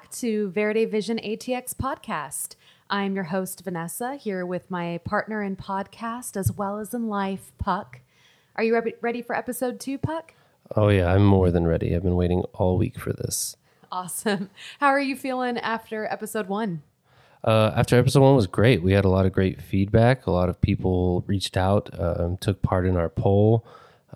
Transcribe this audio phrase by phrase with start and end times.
[0.00, 2.54] Back to Verde Vision ATX podcast.
[2.88, 7.52] I'm your host, Vanessa, here with my partner in podcast as well as in life,
[7.58, 8.00] Puck.
[8.56, 10.32] Are you re- ready for episode two, Puck?
[10.74, 11.94] Oh, yeah, I'm more than ready.
[11.94, 13.58] I've been waiting all week for this.
[13.92, 14.48] Awesome.
[14.80, 16.80] How are you feeling after episode one?
[17.44, 18.82] Uh, after episode one was great.
[18.82, 20.26] We had a lot of great feedback.
[20.26, 23.66] A lot of people reached out, um, took part in our poll.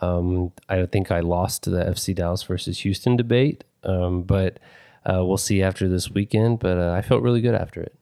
[0.00, 4.58] Um, I think I lost the FC Dallas versus Houston debate, um, but
[5.04, 6.58] uh, we'll see after this weekend.
[6.58, 7.94] But uh, I felt really good after it.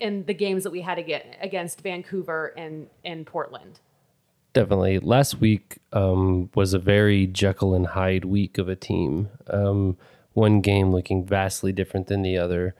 [0.00, 3.80] and the games that we had against Vancouver and and Portland.
[4.52, 4.98] Definitely.
[4.98, 9.30] Last week um, was a very Jekyll and Hyde week of a team.
[9.48, 9.96] Um,
[10.34, 12.74] one game looking vastly different than the other.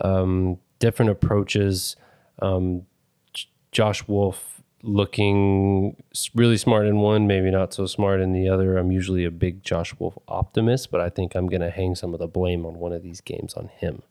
[0.00, 1.96] Um, different approaches.
[2.40, 2.82] Um,
[3.32, 5.96] J- Josh Wolff looking
[6.34, 8.76] really smart in one, maybe not so smart in the other.
[8.76, 12.12] I'm usually a big Josh Wolff optimist, but I think I'm going to hang some
[12.12, 14.02] of the blame on one of these games on him.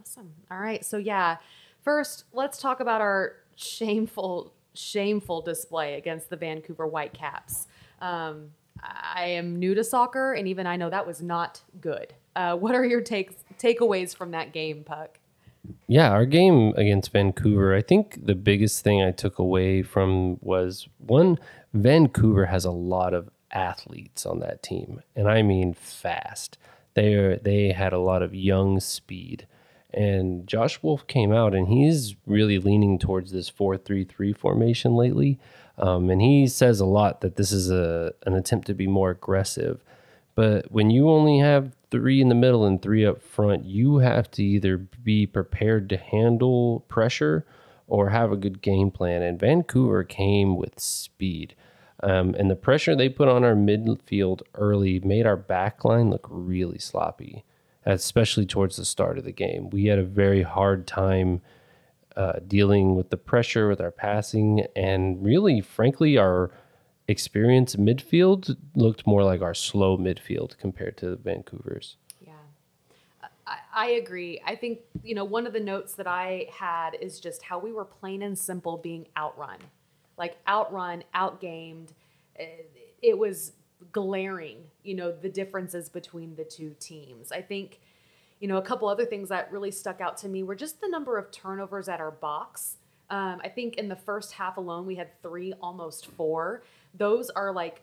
[0.00, 0.34] Awesome.
[0.52, 0.84] All right.
[0.84, 1.38] So, yeah,
[1.82, 7.66] first, let's talk about our shameful shameful display against the Vancouver Whitecaps.
[8.00, 8.50] Um,
[8.82, 12.14] I am new to soccer, and even I know that was not good.
[12.36, 15.18] Uh, what are your takes takeaways from that game, Puck?
[15.86, 20.88] Yeah, our game against Vancouver, I think the biggest thing I took away from was
[20.98, 21.38] one,
[21.72, 26.58] Vancouver has a lot of athletes on that team, and I mean fast.
[26.94, 29.46] They are, they had a lot of young speed.
[29.94, 34.94] And Josh Wolff came out and he's really leaning towards this 4 3 3 formation
[34.94, 35.38] lately.
[35.78, 39.10] Um, and he says a lot that this is a, an attempt to be more
[39.10, 39.84] aggressive.
[40.34, 44.28] But when you only have three in the middle and three up front, you have
[44.32, 47.46] to either be prepared to handle pressure
[47.86, 49.22] or have a good game plan.
[49.22, 51.54] And Vancouver came with speed.
[52.02, 56.26] Um, and the pressure they put on our midfield early made our back line look
[56.28, 57.44] really sloppy
[57.86, 59.70] especially towards the start of the game.
[59.70, 61.42] We had a very hard time
[62.16, 66.50] uh, dealing with the pressure with our passing, and really, frankly, our
[67.08, 71.96] experience midfield looked more like our slow midfield compared to the Vancouver's.
[72.20, 72.32] Yeah,
[73.74, 74.40] I, agree.
[74.46, 77.72] I think you know one of the notes that I had is just how we
[77.72, 79.58] were plain and simple being outrun,
[80.16, 81.88] like outrun, outgamed.
[83.02, 83.52] It was
[83.94, 87.32] glaring, you know, the differences between the two teams.
[87.32, 87.80] I think,
[88.40, 90.88] you know, a couple other things that really stuck out to me were just the
[90.88, 92.76] number of turnovers at our box.
[93.08, 96.64] Um, I think in the first half alone, we had three, almost four.
[96.92, 97.80] Those are like,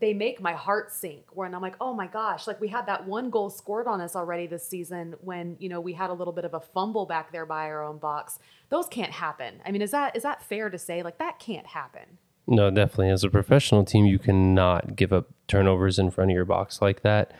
[0.00, 3.06] they make my heart sink when I'm like, oh my gosh, like we had that
[3.06, 6.32] one goal scored on us already this season when, you know, we had a little
[6.32, 8.38] bit of a fumble back there by our own box.
[8.68, 9.60] Those can't happen.
[9.66, 11.02] I mean, is that is that fair to say?
[11.02, 12.18] Like that can't happen.
[12.50, 13.10] No, definitely.
[13.10, 17.02] As a professional team, you cannot give up turnovers in front of your box like
[17.02, 17.32] that.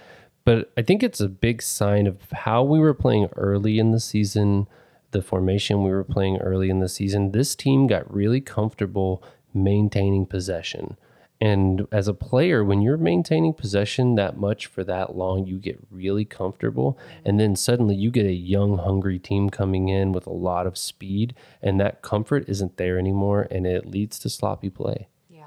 [0.44, 4.00] But I think it's a big sign of how we were playing early in the
[4.00, 4.68] season,
[5.12, 7.32] the formation we were playing early in the season.
[7.32, 9.22] This team got really comfortable
[9.54, 10.98] maintaining possession.
[11.40, 15.78] And as a player, when you're maintaining possession that much for that long, you get
[15.88, 16.98] really comfortable.
[17.24, 20.76] And then suddenly you get a young, hungry team coming in with a lot of
[20.76, 25.06] speed, and that comfort isn't there anymore, and it leads to sloppy play.
[25.30, 25.44] Yeah,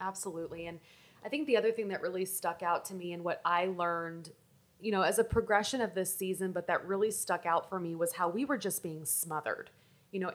[0.00, 0.66] absolutely.
[0.66, 0.80] And
[1.24, 4.30] I think the other thing that really stuck out to me and what I learned,
[4.80, 7.94] you know, as a progression of this season, but that really stuck out for me
[7.94, 9.70] was how we were just being smothered.
[10.10, 10.32] You know,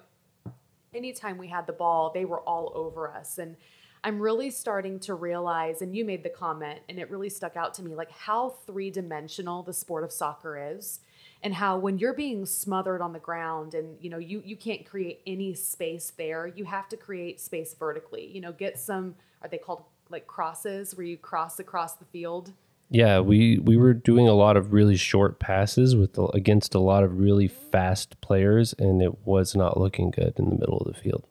[0.94, 3.40] anytime we had the ball, they were all over us.
[3.40, 3.58] And
[4.06, 7.74] I'm really starting to realize, and you made the comment, and it really stuck out
[7.74, 11.00] to me, like how three dimensional the sport of soccer is.
[11.42, 14.86] And how when you're being smothered on the ground and you know you you can't
[14.86, 18.28] create any space there, you have to create space vertically.
[18.28, 22.54] You know, get some are they called like crosses where you cross across the field?
[22.90, 27.04] Yeah, we we were doing a lot of really short passes with against a lot
[27.04, 31.00] of really fast players, and it was not looking good in the middle of the
[31.00, 31.26] field.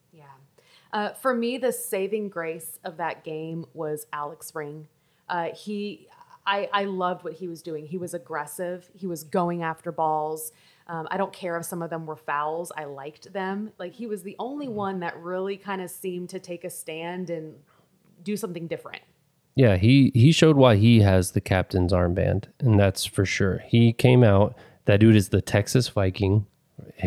[0.95, 4.87] Uh, for me, the saving grace of that game was Alex Ring.
[5.29, 6.07] Uh, he,
[6.47, 7.85] I, I loved what he was doing.
[7.85, 8.89] He was aggressive.
[8.95, 10.53] He was going after balls.
[10.87, 12.71] Um, I don't care if some of them were fouls.
[12.77, 13.73] I liked them.
[13.77, 17.29] Like he was the only one that really kind of seemed to take a stand
[17.29, 17.57] and
[18.23, 19.03] do something different.
[19.57, 23.63] Yeah, he he showed why he has the captain's armband, and that's for sure.
[23.67, 24.57] He came out.
[24.87, 26.47] That dude is the Texas Viking,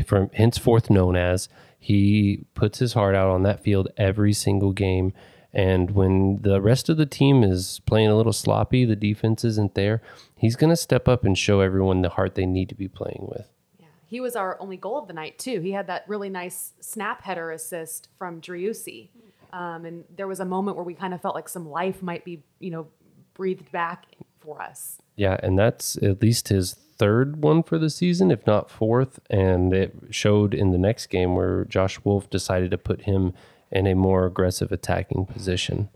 [0.06, 1.50] from henceforth known as.
[1.80, 5.14] He puts his heart out on that field every single game.
[5.54, 9.76] And when the rest of the team is playing a little sloppy, the defense isn't
[9.76, 10.02] there,
[10.36, 13.28] he's going to step up and show everyone the heart they need to be playing
[13.30, 13.50] with.
[13.80, 15.62] Yeah, he was our only goal of the night too.
[15.62, 19.10] He had that really nice snap header assist from Driussi.
[19.54, 22.26] Um, and there was a moment where we kind of felt like some life might
[22.26, 22.88] be, you know,
[23.34, 24.06] breathed back
[24.48, 25.02] for us.
[25.18, 29.20] Yeah, and that's at least his third one for the season, if not fourth.
[29.30, 33.34] And it showed in the next game where Josh Wolff decided to put him
[33.72, 35.90] in a more aggressive attacking position.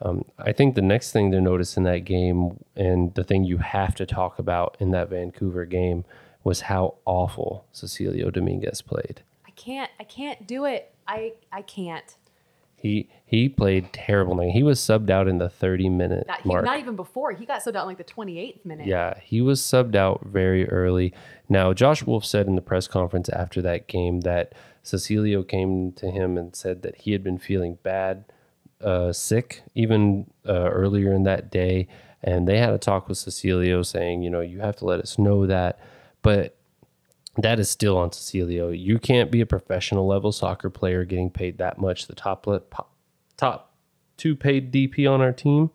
[0.00, 3.58] Um, I think the next thing to notice in that game, and the thing you
[3.58, 6.04] have to talk about in that Vancouver game,
[6.44, 9.22] was how awful Cecilio Dominguez played.
[9.46, 10.92] I can't, I can't do it.
[11.06, 12.16] I, I can't.
[12.82, 14.40] He he played terrible.
[14.40, 16.64] He was subbed out in the 30 minute Not, he, mark.
[16.64, 17.30] not even before.
[17.30, 18.88] He got subbed out in like the 28th minute.
[18.88, 21.14] Yeah, he was subbed out very early.
[21.48, 24.52] Now, Josh Wolff said in the press conference after that game that
[24.82, 28.24] Cecilio came to him and said that he had been feeling bad,
[28.80, 31.86] uh, sick, even uh, earlier in that day.
[32.20, 35.18] And they had a talk with Cecilio saying, you know, you have to let us
[35.20, 35.78] know that.
[36.22, 36.56] But
[37.38, 38.78] that is still on Cecilio.
[38.78, 42.06] You can't be a professional level soccer player getting paid that much.
[42.06, 42.46] The top
[43.36, 43.74] top
[44.16, 45.70] two paid DP on our team,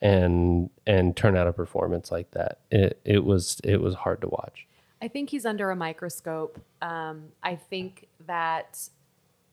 [0.00, 2.60] and and turn out a performance like that.
[2.70, 4.66] It it was it was hard to watch.
[5.02, 6.58] I think he's under a microscope.
[6.80, 8.88] Um, I think that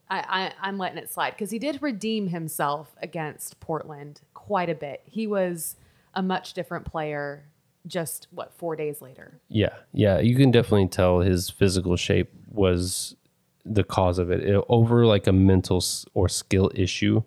[0.09, 0.19] I,
[0.61, 5.01] I I'm letting it slide because he did redeem himself against Portland quite a bit.
[5.03, 5.75] He was
[6.13, 7.43] a much different player
[7.87, 9.39] just what four days later.
[9.49, 13.15] Yeah, yeah, you can definitely tell his physical shape was
[13.65, 14.43] the cause of it.
[14.43, 15.83] it over like a mental
[16.13, 17.23] or skill issue.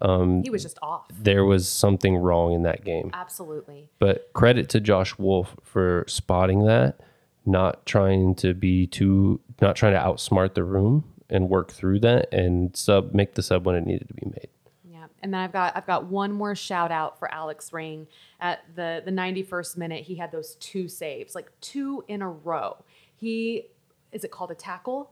[0.00, 1.06] Um, he was just off.
[1.10, 3.10] There was something wrong in that game.
[3.14, 3.88] Absolutely.
[3.98, 7.00] But credit to Josh Wolff for spotting that,
[7.46, 12.32] not trying to be too, not trying to outsmart the room and work through that
[12.32, 14.48] and sub make the sub when it needed to be made.
[15.26, 18.06] And then I've got I've got one more shout out for Alex Ring
[18.38, 20.04] at the the 91st minute.
[20.04, 22.76] He had those two saves, like two in a row.
[23.16, 23.64] He
[24.12, 25.10] is it called a tackle?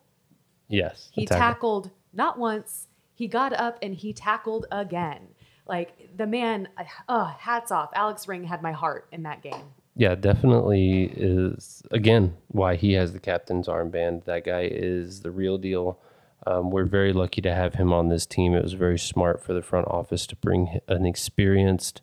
[0.68, 1.10] Yes.
[1.12, 1.40] He tackle.
[1.40, 2.86] tackled not once.
[3.16, 5.26] He got up and he tackled again.
[5.66, 6.68] Like the man,
[7.08, 7.90] uh, hats off.
[7.96, 9.64] Alex Ring had my heart in that game.
[9.96, 14.26] Yeah, definitely is again why he has the captain's armband.
[14.26, 15.98] That guy is the real deal.
[16.46, 18.54] Um, we're very lucky to have him on this team.
[18.54, 22.02] It was very smart for the front office to bring an experienced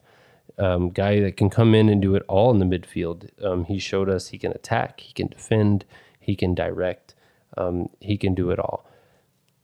[0.57, 3.29] um, guy that can come in and do it all in the midfield.
[3.43, 5.85] Um, he showed us he can attack, he can defend,
[6.19, 7.15] he can direct,
[7.57, 8.87] um, he can do it all.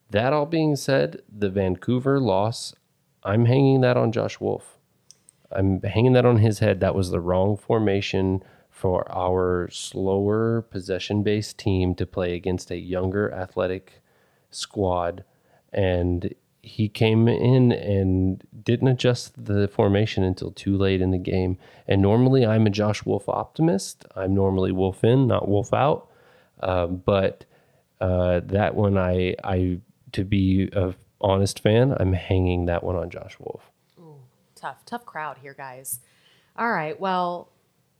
[0.10, 2.74] That all being said, the Vancouver loss,
[3.24, 4.78] I'm hanging that on Josh Wolff.
[5.52, 6.80] I'm hanging that on his head.
[6.80, 12.78] That was the wrong formation for our slower possession based team to play against a
[12.78, 14.02] younger athletic
[14.50, 15.24] squad,
[15.72, 21.58] and he came in and didn't adjust the formation until too late in the game.
[21.88, 24.06] And normally, I'm a Josh Wolff optimist.
[24.16, 26.10] I'm normally Wolff in, not Wolff out.
[26.60, 27.46] Uh, but
[28.02, 29.80] uh, that one, I, I
[30.12, 33.72] to be a honest fan, I'm hanging that one on Josh Wolff.
[34.00, 34.16] Ooh,
[34.56, 36.00] tough, tough crowd here, guys.
[36.58, 37.50] All right, well,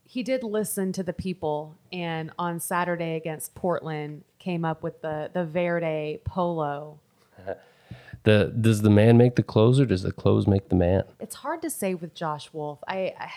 [0.08, 5.30] he did listen to the people, and on Saturday against Portland, came up with the
[5.34, 6.98] the Verde polo.
[8.24, 11.04] the does the man make the clothes or does the clothes make the man?
[11.20, 12.78] It's hard to say with Josh Wolff.
[12.88, 13.32] I, I,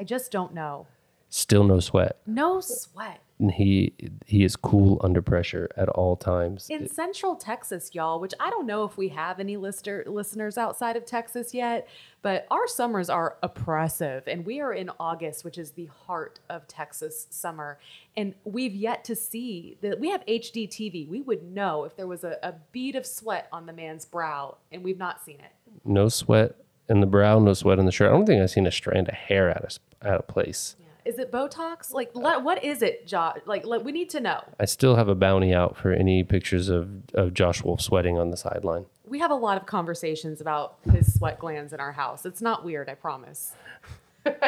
[0.00, 0.86] I just don't know.
[1.30, 2.18] Still no sweat.
[2.26, 3.22] No sweat.
[3.40, 3.94] And he
[4.26, 6.66] he is cool under pressure at all times.
[6.68, 10.94] In Central Texas, y'all, which I don't know if we have any lister, listeners outside
[10.96, 11.88] of Texas yet,
[12.20, 14.24] but our summers are oppressive.
[14.28, 17.78] And we are in August, which is the heart of Texas summer.
[18.16, 21.08] And we've yet to see that we have HD TV.
[21.08, 24.58] We would know if there was a, a bead of sweat on the man's brow,
[24.70, 25.52] and we've not seen it.
[25.84, 26.56] No sweat
[26.90, 28.08] in the brow, no sweat in the shirt.
[28.08, 30.76] I don't think I've seen a strand of hair out of out of place.
[30.78, 30.86] Yeah.
[31.04, 31.92] Is it Botox?
[31.92, 33.38] Like, let, what is it, Josh?
[33.46, 34.42] Like, let, we need to know.
[34.58, 38.30] I still have a bounty out for any pictures of, of Josh Wolff sweating on
[38.30, 38.86] the sideline.
[39.04, 42.24] We have a lot of conversations about his sweat glands in our house.
[42.24, 43.52] It's not weird, I promise.
[44.24, 44.40] it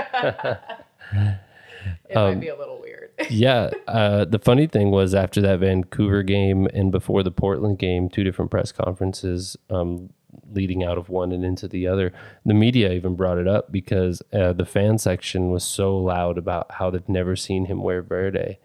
[2.15, 3.11] might be a little weird.
[3.31, 3.71] yeah.
[3.89, 8.25] Uh, the funny thing was after that Vancouver game and before the Portland game, two
[8.25, 10.11] different press conferences um,
[10.51, 12.13] leading out of one and into the other.
[12.45, 16.73] The media even brought it up because uh, the fan section was so loud about
[16.73, 18.59] how they've never seen him wear verde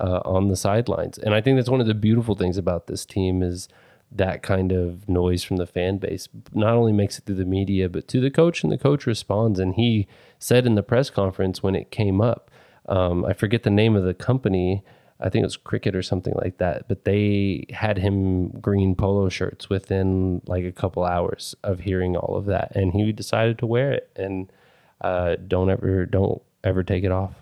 [0.00, 1.18] uh, on the sidelines.
[1.18, 3.68] And I think that's one of the beautiful things about this team is
[4.14, 7.88] that kind of noise from the fan base not only makes it through the media
[7.88, 10.06] but to the coach and the coach responds and he
[10.38, 12.50] said in the press conference when it came up
[12.88, 14.84] um, i forget the name of the company
[15.24, 16.86] I think it was cricket or something like that.
[16.86, 22.36] But they had him green polo shirts within like a couple hours of hearing all
[22.36, 24.10] of that, and he decided to wear it.
[24.14, 24.52] And
[25.00, 27.32] uh, don't ever, don't ever take it off.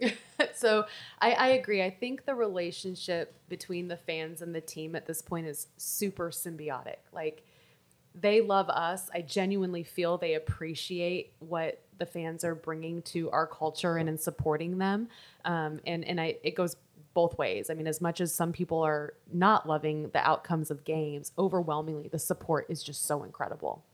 [0.54, 0.84] so
[1.20, 1.82] I, I agree.
[1.82, 6.30] I think the relationship between the fans and the team at this point is super
[6.30, 6.98] symbiotic.
[7.12, 7.44] Like
[8.14, 9.10] they love us.
[9.12, 14.18] I genuinely feel they appreciate what the fans are bringing to our culture and in
[14.18, 15.08] supporting them.
[15.44, 16.76] Um, and and I it goes
[17.14, 17.70] both ways.
[17.70, 22.08] I mean, as much as some people are not loving the outcomes of games, overwhelmingly
[22.08, 23.84] the support is just so incredible.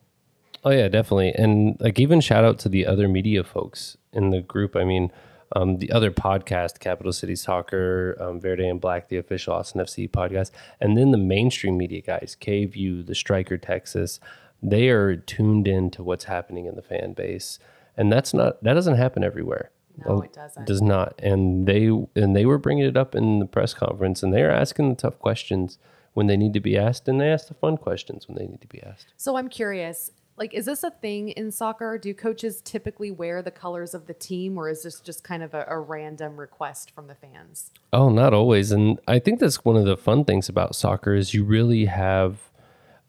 [0.65, 1.33] Oh yeah, definitely.
[1.33, 4.75] And like even shout out to the other media folks in the group.
[4.75, 5.13] I mean,
[5.55, 10.11] um, the other podcast, Capital City Soccer, um, Verde and Black, the official Austin FC
[10.11, 14.21] podcast, and then the mainstream media guys, KVUE, the Striker Texas,
[14.63, 17.59] they are tuned in to what's happening in the fan base,
[17.97, 19.71] and that's not that doesn't happen everywhere.
[20.07, 20.67] No, it doesn't.
[20.67, 21.15] Does not.
[21.19, 24.51] And they and they were bringing it up in the press conference, and they are
[24.51, 25.79] asking the tough questions
[26.15, 28.61] when they need to be asked, and they ask the fun questions when they need
[28.61, 29.13] to be asked.
[29.17, 30.11] So I'm curious.
[30.37, 31.99] Like, is this a thing in soccer?
[31.99, 35.53] Do coaches typically wear the colors of the team, or is this just kind of
[35.53, 37.73] a, a random request from the fans?
[37.93, 38.71] Oh, not always.
[38.71, 42.51] And I think that's one of the fun things about soccer is you really have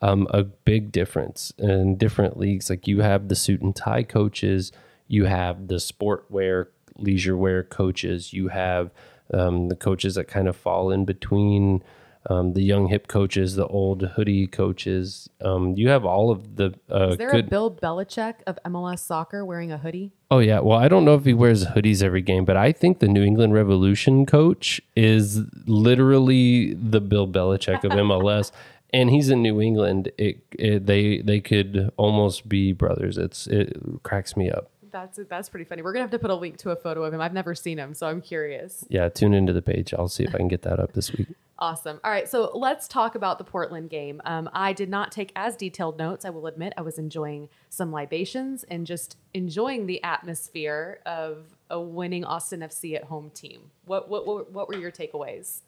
[0.01, 2.69] um, a big difference in different leagues.
[2.69, 4.72] Like you have the suit and tie coaches,
[5.08, 6.69] you have the sport wear
[7.01, 8.33] leisure wear coaches.
[8.33, 8.91] You have
[9.33, 11.83] um, the coaches that kind of fall in between
[12.29, 15.29] um, the young hip coaches, the old hoodie coaches.
[15.41, 16.75] Um, you have all of the.
[16.91, 17.45] Uh, Is there good...
[17.45, 20.11] a Bill Belichick of MLS soccer wearing a hoodie?
[20.29, 20.59] Oh yeah.
[20.59, 23.23] Well, I don't know if he wears hoodies every game, but I think the New
[23.23, 28.51] England Revolution coach is literally the Bill Belichick of MLS.
[28.91, 30.11] and he's in New England.
[30.17, 33.17] It, it, they they could almost be brothers.
[33.17, 34.69] It's it cracks me up.
[34.91, 35.81] That's that's pretty funny.
[35.81, 37.22] We're gonna have to put a link to a photo of him.
[37.22, 38.86] I've never seen him, so I'm curious.
[38.89, 39.93] Yeah, tune into the page.
[39.93, 41.27] I'll see if I can get that up this week.
[41.62, 42.00] Awesome.
[42.05, 44.22] All right, so let's talk about the Portland game.
[44.24, 46.24] Um, I did not take as detailed notes.
[46.24, 51.79] I will admit I was enjoying some libations and just enjoying the atmosphere of a
[51.79, 53.72] winning Austin FC at home team.
[53.86, 55.62] What what what, what were your takeaways?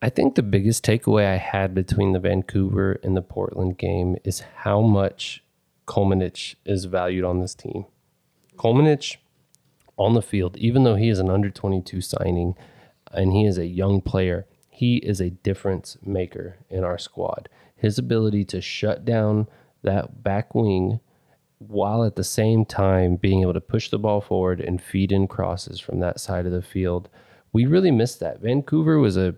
[0.00, 4.40] I think the biggest takeaway I had between the Vancouver and the Portland game is
[4.40, 5.44] how much
[5.86, 7.86] Kolmanic is valued on this team.
[8.62, 9.16] Kolmanic
[9.96, 12.54] on the field, even though he is an under 22 signing
[13.10, 17.48] and he is a young player, he is a difference maker in our squad.
[17.74, 19.48] His ability to shut down
[19.82, 21.00] that back wing
[21.58, 25.26] while at the same time being able to push the ball forward and feed in
[25.26, 27.08] crosses from that side of the field.
[27.52, 28.40] We really missed that.
[28.40, 29.34] Vancouver was a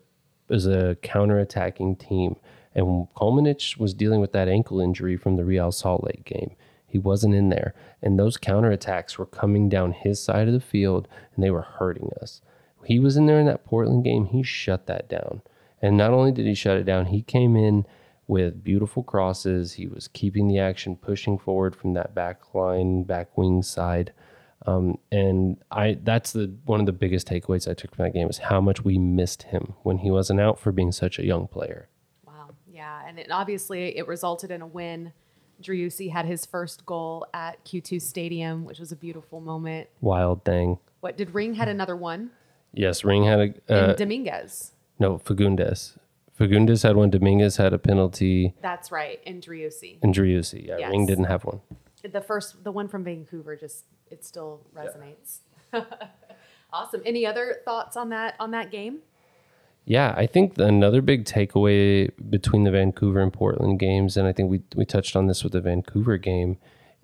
[0.49, 2.37] was a counter-attacking team
[2.75, 6.55] and Kolmanic was dealing with that ankle injury from the Real Salt Lake game.
[6.95, 7.75] He wasn't in there.
[8.01, 12.13] And those counterattacks were coming down his side of the field and they were hurting
[12.23, 12.41] us.
[12.85, 14.27] He was in there in that Portland game.
[14.27, 15.43] He shut that down.
[15.83, 17.85] And not only did he shut it down, he came in
[18.29, 19.73] with beautiful crosses.
[19.73, 24.13] He was keeping the action, pushing forward from that back line, back wing side.
[24.65, 28.29] Um, and I that's the one of the biggest takeaways I took from that game
[28.31, 31.49] is how much we missed him when he wasn't out for being such a young
[31.49, 31.89] player.
[32.25, 32.51] Wow.
[32.73, 33.01] Yeah.
[33.05, 35.13] And it, obviously it resulted in a win
[35.63, 39.89] Driussi had his first goal at Q2 Stadium, which was a beautiful moment.
[40.01, 40.79] Wild thing.
[41.01, 42.31] What did Ring had another one?
[42.73, 44.73] Yes, Ring had a uh, and Dominguez.
[44.99, 45.97] No, Fagundez.
[46.39, 47.11] Fagundez had one.
[47.11, 48.55] Dominguez had a penalty.
[48.61, 49.99] That's right, in Driussi.
[50.03, 50.67] And Driussi.
[50.67, 50.91] Yeah, Yes.
[50.91, 51.61] Ring didn't have one.
[52.03, 55.39] The first, the one from Vancouver, just it still resonates.
[56.73, 57.03] awesome.
[57.07, 58.99] Any other thoughts on that on that game?
[59.87, 64.51] Yeah, I think another big takeaway between the Vancouver and Portland games, and I think
[64.51, 66.57] we we touched on this with the Vancouver game,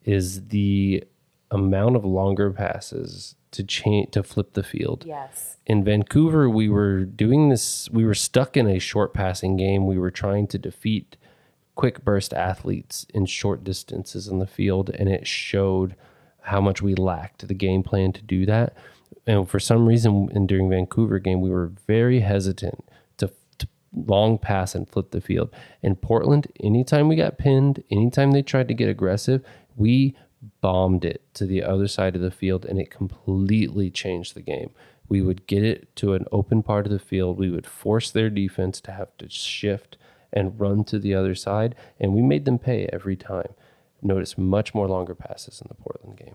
[0.05, 1.05] is the
[1.51, 5.05] amount of longer passes to change to flip the field.
[5.07, 5.59] Yes.
[5.67, 7.91] In Vancouver, we were doing this.
[7.91, 9.87] We were stuck in a short passing game.
[9.87, 11.17] We were trying to defeat
[11.75, 15.97] quick burst athletes in short distances in the field, and it showed
[16.43, 18.75] how much we lacked the game plan to do that.
[19.31, 22.85] And for some reason, in during Vancouver game, we were very hesitant
[23.19, 25.55] to, to long pass and flip the field.
[25.83, 29.45] In Portland, anytime we got pinned, anytime they tried to get aggressive,
[29.77, 30.17] we
[30.61, 34.71] bombed it to the other side of the field, and it completely changed the game.
[35.09, 37.39] We would get it to an open part of the field.
[37.39, 39.97] We would force their defense to have to shift
[40.33, 43.55] and run to the other side, and we made them pay every time.
[44.03, 46.35] Notice much more longer passes in the Portland game.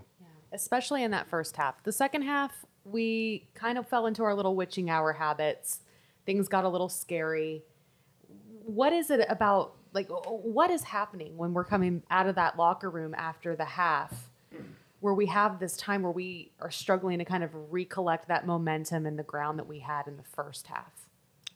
[0.56, 1.84] Especially in that first half.
[1.84, 5.82] The second half, we kind of fell into our little witching hour habits.
[6.26, 7.64] Things got a little scary.
[8.66, 9.76] What is it about?
[9.94, 14.30] Like, what is happening when we're coming out of that locker room after the half,
[15.00, 19.06] where we have this time where we are struggling to kind of recollect that momentum
[19.06, 21.08] and the ground that we had in the first half?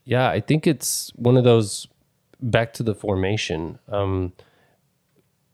[0.05, 1.87] Yeah, I think it's one of those
[2.39, 3.79] back to the formation.
[3.89, 4.33] Um,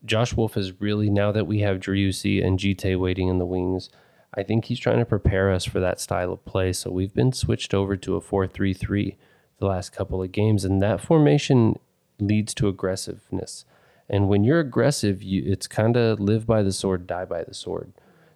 [0.06, 3.90] Josh Wolff is really now that we have Driussi and Djitté waiting in the wings,
[4.34, 6.74] I think he's trying to prepare us for that style of play.
[6.74, 9.16] So we've been switched over to a 4-3-3
[9.58, 11.80] the last couple of games and that formation
[12.20, 13.66] leads to aggressiveness.
[14.10, 17.54] And when you're aggressive, you it's kind of live by the sword, die by the
[17.54, 17.94] sword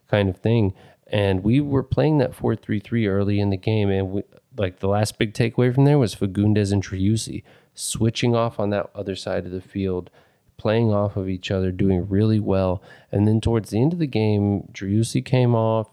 [0.10, 0.74] kind of thing.
[1.08, 4.24] And we were playing that 4-3-3 early in the game and we,
[4.58, 8.90] like the last big takeaway from there was Fagundez and Driussi switching off on that
[8.96, 10.10] other side of the field,
[10.60, 12.84] playing off of each other, doing really well.
[13.12, 15.88] And then towards the end of the game, Driussi came off.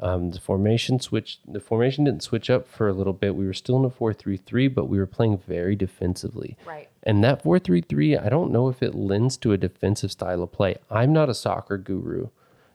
[0.00, 1.40] Um, the formation switched.
[1.50, 3.36] The formation didn't switch up for a little bit.
[3.36, 6.56] We were still in a four-three-three, but we were playing very defensively.
[6.66, 6.88] Right.
[7.02, 10.76] And that four-three-three, I don't know if it lends to a defensive style of play.
[10.90, 12.28] I'm not a soccer guru.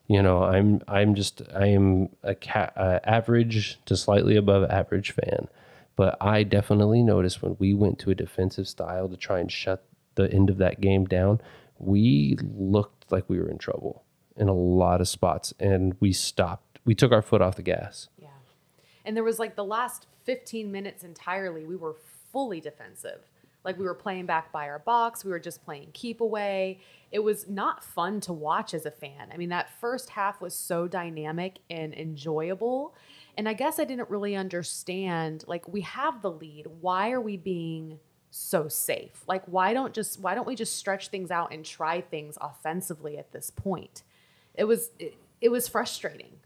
[0.07, 5.11] You know, I'm I'm just I am a ca- uh, average to slightly above average
[5.11, 5.49] fan.
[5.95, 9.83] But I definitely noticed when we went to a defensive style to try and shut
[10.27, 11.41] the end of that game down,
[11.77, 14.03] we looked like we were in trouble
[14.35, 16.79] in a lot of spots and we stopped.
[16.85, 18.09] We took our foot off the gas.
[18.17, 18.27] Yeah.
[19.05, 21.95] And there was like the last 15 minutes entirely, we were
[22.31, 23.21] fully defensive.
[23.65, 26.79] Like we were playing back by our box, we were just playing keep away.
[27.11, 29.29] It was not fun to watch as a fan.
[29.33, 32.95] I mean, that first half was so dynamic and enjoyable.
[33.37, 36.67] And I guess I didn't really understand like we have the lead.
[36.79, 37.99] Why are we being
[38.31, 39.23] so safe?
[39.27, 43.17] Like why don't just why don't we just stretch things out and try things offensively
[43.17, 44.03] at this point?
[44.55, 46.39] It was it, it was frustrating.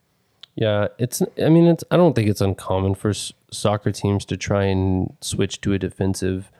[0.55, 1.21] Yeah, it's.
[1.43, 1.83] I mean, it's.
[1.89, 5.79] I don't think it's uncommon for s- soccer teams to try and switch to a
[5.79, 6.51] defensive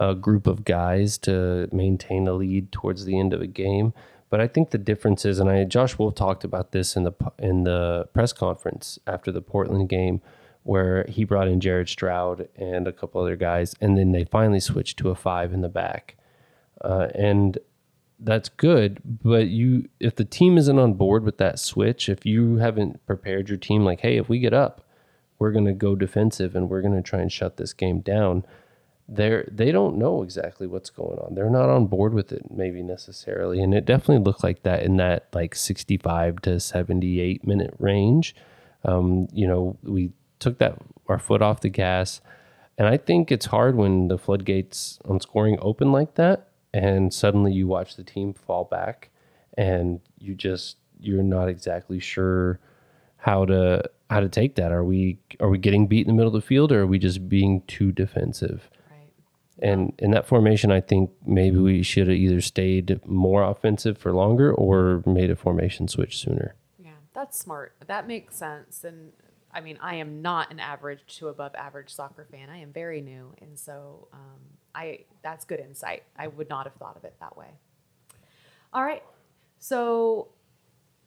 [0.00, 3.94] uh, group of guys to maintain a lead towards the end of a game.
[4.30, 7.12] But I think the difference is, and I Josh Wolff talked about this in the
[7.38, 10.20] in the press conference after the Portland game,
[10.68, 14.60] where he brought in Jared Stroud and a couple other guys, and then they finally
[14.60, 16.16] switched to a five in the back,
[16.82, 17.58] uh, and
[18.20, 22.56] that's good but you if the team isn't on board with that switch if you
[22.56, 24.84] haven't prepared your team like hey if we get up
[25.38, 28.44] we're going to go defensive and we're going to try and shut this game down
[29.08, 31.34] they're they don't know exactly what's going on.
[31.34, 33.60] They're not on board with it maybe necessarily.
[33.62, 38.34] And it definitely looked like that in that like 65 to 78 minute range.
[38.84, 42.20] Um, you know we took that our foot off the gas
[42.76, 47.52] and i think it's hard when the floodgates on scoring open like that and suddenly
[47.52, 49.08] you watch the team fall back
[49.56, 52.58] and you just you're not exactly sure
[53.16, 56.34] how to how to take that are we are we getting beat in the middle
[56.34, 59.10] of the field or are we just being too defensive Right.
[59.60, 64.12] and in that formation i think maybe we should have either stayed more offensive for
[64.12, 67.72] longer or made a formation switch sooner Yeah, that's smart.
[67.86, 68.84] That makes sense.
[68.84, 69.12] And
[69.58, 72.48] I mean, I am not an average to above average soccer fan.
[72.48, 74.38] I am very new, and so um,
[74.72, 76.04] I that's good insight.
[76.16, 77.48] I would not have thought of it that way.
[78.72, 79.02] All right,
[79.58, 80.28] so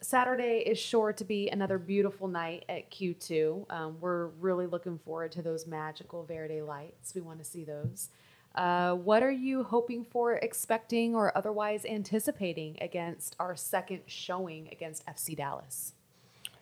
[0.01, 3.71] Saturday is sure to be another beautiful night at Q2.
[3.71, 7.15] Um, we're really looking forward to those magical Verde lights.
[7.15, 8.09] We want to see those.
[8.53, 15.05] Uh, what are you hoping for, expecting, or otherwise anticipating against our second showing against
[15.05, 15.93] FC Dallas?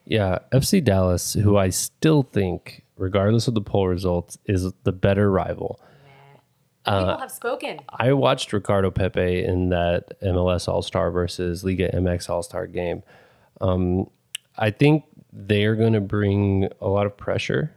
[0.05, 5.29] Yeah, FC Dallas, who I still think, regardless of the poll results, is the better
[5.31, 5.79] rival.
[6.85, 7.79] People have spoken.
[7.89, 13.03] I watched Ricardo Pepi in that MLS All Star versus Liga MX All Star game.
[13.61, 14.09] Um,
[14.57, 17.75] I think they're going to bring a lot of pressure.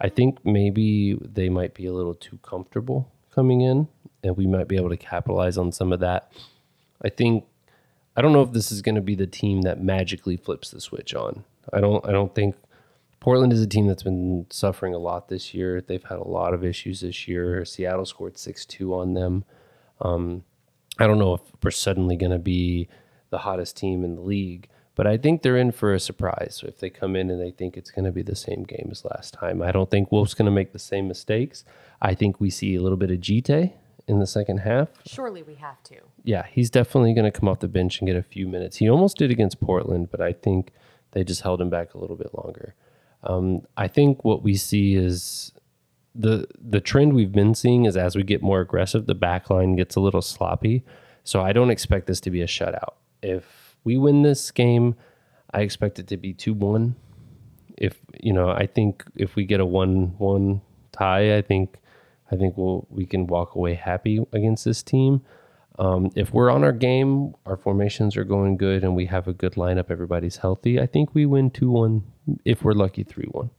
[0.00, 3.88] I think maybe they might be a little too comfortable coming in,
[4.22, 6.30] and we might be able to capitalize on some of that.
[7.02, 7.44] I think
[8.16, 10.80] I don't know if this is going to be the team that magically flips the
[10.80, 11.44] switch on.
[11.72, 12.06] I don't.
[12.06, 12.56] I don't think
[13.20, 15.80] Portland is a team that's been suffering a lot this year.
[15.80, 17.64] They've had a lot of issues this year.
[17.64, 19.44] Seattle scored six two on them.
[20.00, 20.44] Um,
[20.98, 22.88] I don't know if we're suddenly going to be
[23.30, 26.58] the hottest team in the league, but I think they're in for a surprise.
[26.60, 28.88] So if they come in and they think it's going to be the same game
[28.90, 31.64] as last time, I don't think Wolff's going to make the same mistakes.
[32.00, 33.72] I think we see a little bit of Djitté
[34.06, 34.88] in the second half.
[35.06, 35.96] Surely we have to.
[36.24, 38.78] Yeah, he's definitely going to come off the bench and get a few minutes.
[38.78, 40.72] He almost did against Portland, but I think
[41.12, 42.74] they just held him back a little bit longer.
[43.22, 45.52] Um, I think what we see is
[46.14, 49.76] the the trend we've been seeing is as we get more aggressive, the back line
[49.76, 50.84] gets a little sloppy.
[51.24, 52.94] So I don't expect this to be a shutout.
[53.22, 54.96] If we win this game,
[55.52, 56.96] I expect it to be two one.
[57.78, 60.60] If you know, I think if we get a one one
[60.92, 61.78] tie, I think
[62.30, 65.22] I think we'll we can walk away happy against this team.
[65.78, 69.32] Um, if we're on our game, our formations are going good, and we have a
[69.32, 70.80] good lineup, everybody's healthy.
[70.80, 72.02] I think we win two one.
[72.44, 73.50] If we're lucky, three one.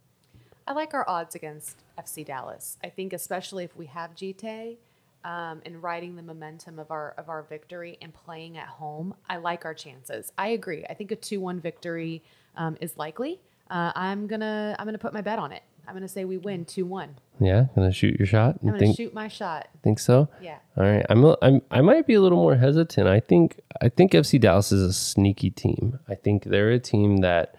[0.67, 2.77] I like our odds against FC Dallas.
[2.83, 4.77] I think especially if we have Djitté
[5.25, 9.37] um, and riding the momentum of our of our victory and playing at home, I
[9.37, 10.31] like our chances.
[10.37, 10.85] I agree.
[10.89, 12.21] I think a two one victory
[12.55, 13.39] um, is likely.
[13.69, 15.63] Uh, I'm gonna I'm gonna put my bet on it.
[15.87, 17.15] I'm gonna say we win two one.
[17.39, 18.57] Yeah, gonna shoot your shot.
[18.61, 19.67] I'm gonna think shoot my shot.
[19.83, 20.29] think so.
[20.41, 20.57] Yeah.
[20.77, 23.07] All right, I'm, a, I'm I might be a little more hesitant.
[23.07, 25.99] I think I think FC Dallas is a sneaky team.
[26.07, 27.55] I think they're a team that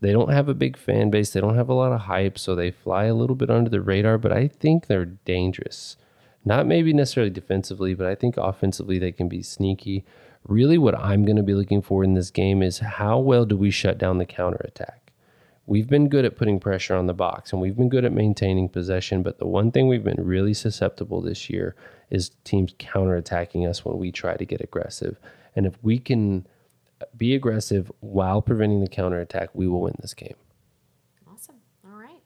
[0.00, 1.30] they don't have a big fan base.
[1.30, 3.80] They don't have a lot of hype, so they fly a little bit under the
[3.80, 4.18] radar.
[4.18, 5.96] But I think they're dangerous.
[6.44, 10.04] Not maybe necessarily defensively, but I think offensively they can be sneaky.
[10.46, 13.56] Really, what I'm going to be looking for in this game is how well do
[13.56, 15.01] we shut down the counterattack?
[15.72, 18.68] We've been good at putting pressure on the box and we've been good at maintaining
[18.68, 21.74] possession, but the one thing we've been really susceptible this year
[22.10, 25.16] is teams counterattacking us when we try to get aggressive.
[25.56, 26.46] And if we can
[27.16, 30.34] be aggressive while preventing the counterattack, we will win this game.
[31.26, 31.56] Awesome.
[31.86, 32.20] All right.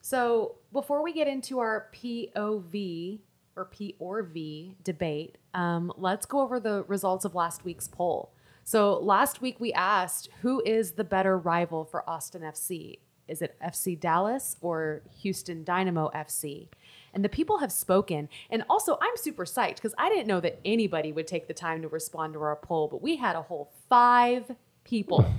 [0.00, 3.18] So before we get into our POV
[3.54, 8.32] or P or V debate, um, let's go over the results of last week's poll.
[8.70, 13.00] So last week we asked who is the better rival for Austin FC?
[13.26, 16.68] Is it FC Dallas or Houston Dynamo FC?
[17.12, 18.28] And the people have spoken.
[18.48, 21.82] And also, I'm super psyched because I didn't know that anybody would take the time
[21.82, 24.54] to respond to our poll, but we had a whole five
[24.84, 25.26] people.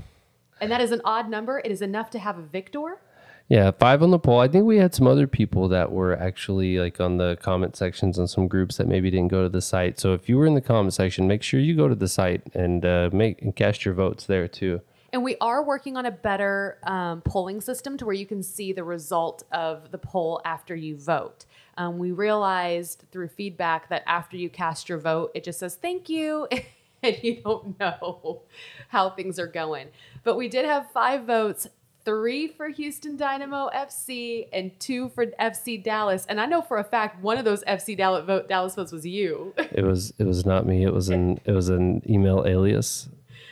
[0.60, 1.58] And that is an odd number.
[1.58, 3.00] It is enough to have a victor.
[3.50, 4.40] Yeah, five on the poll.
[4.40, 8.18] I think we had some other people that were actually like on the comment sections
[8.18, 10.00] on some groups that maybe didn't go to the site.
[10.00, 12.44] So if you were in the comment section, make sure you go to the site
[12.54, 14.82] and uh, make and cast your votes there too.
[15.14, 18.72] And we are working on a better um, polling system to where you can see
[18.72, 21.46] the result of the poll after you vote.
[21.78, 26.08] Um, we realized through feedback that after you cast your vote, it just says thank
[26.08, 26.48] you.
[27.04, 28.44] and you don't know
[28.90, 29.88] how things are going.
[30.24, 31.68] But we did have five votes
[32.06, 36.26] three for Houston Dynamo FC and two for FC Dallas.
[36.28, 39.06] And I know for a fact one of those FC Dallas vote Dallas votes was
[39.06, 39.54] you.
[39.72, 40.84] It was it was not me.
[40.84, 43.08] It was an it was an email alias.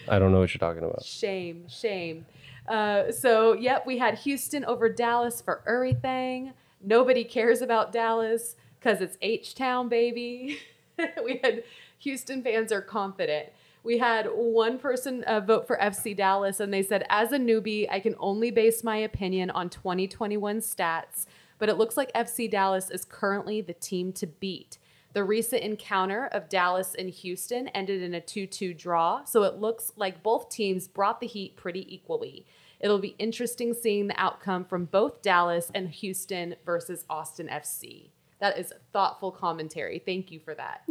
[0.07, 1.03] I don't know what you're talking about.
[1.03, 2.25] shame, shame.
[2.67, 6.53] Uh, so yep, we had Houston over Dallas for everything.
[6.81, 10.59] Nobody cares about Dallas because it's H Town, baby.
[11.23, 11.63] we had
[11.99, 13.49] Houston fans are confident.
[13.83, 17.87] We had one person uh, vote for FC Dallas, and they said, as a newbie,
[17.89, 21.25] I can only base my opinion on 2021 stats,
[21.57, 24.77] but it looks like FC Dallas is currently the team to beat.
[25.13, 29.55] The recent encounter of Dallas and Houston ended in a 2 2 draw, so it
[29.55, 32.45] looks like both teams brought the heat pretty equally.
[32.79, 38.09] It'll be interesting seeing the outcome from both Dallas and Houston versus Austin FC.
[38.39, 39.99] That is thoughtful commentary.
[39.99, 40.81] Thank you for that.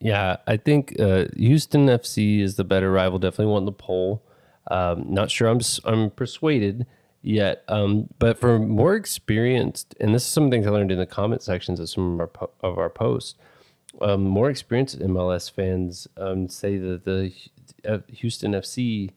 [0.00, 3.18] Yeah, I think uh, Houston FC is the better rival.
[3.18, 4.22] Definitely won the poll.
[4.70, 6.86] Um, not sure I'm I'm persuaded
[7.22, 11.06] yet, um, but for more experienced, and this is some things I learned in the
[11.06, 13.36] comment sections of some of our po- of our posts.
[14.00, 17.32] Um, more experienced MLS fans um, say that the
[17.88, 19.12] uh, Houston FC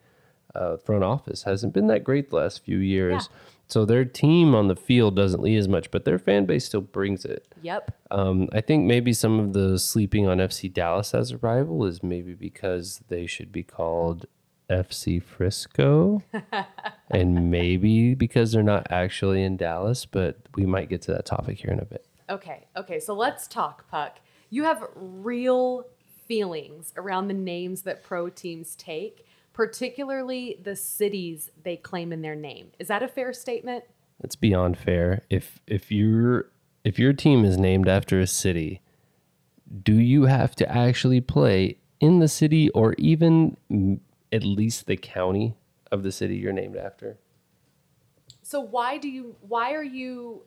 [0.55, 3.29] uh, front office hasn't been that great the last few years.
[3.69, 6.81] So their team on the field doesn't lead as much, but their fan base still
[6.81, 7.53] brings it.
[7.61, 7.95] Yep.
[8.09, 12.01] Um, I think maybe some of the sleeping on FC Dallas as a rival is
[12.01, 14.25] maybe because they should be called
[14.71, 16.23] FC Frisco,
[17.11, 20.05] and maybe because they're not actually in Dallas.
[20.05, 22.05] But we might get to that topic here in a bit.
[22.27, 22.99] Okay, okay.
[22.99, 24.17] So let's talk, Puck.
[24.49, 25.85] You have real
[26.27, 29.25] feelings around the names that pro teams take,
[29.59, 32.71] particularly the cities they claim in their name.
[32.79, 33.83] Is that a fair statement?
[34.23, 35.23] It's beyond fair.
[35.29, 36.49] If if your
[36.85, 38.79] if your team is named after a city,
[39.83, 43.99] do you have to actually play in the city or even
[44.31, 45.55] at least the county
[45.91, 47.17] of the city you're named after?
[48.41, 50.43] So why do you why are you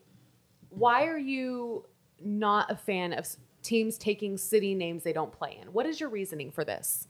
[0.70, 1.84] why are you
[2.18, 3.26] not a fan of
[3.60, 5.74] teams taking city names they don't play in?
[5.74, 7.08] What is your reasoning for this?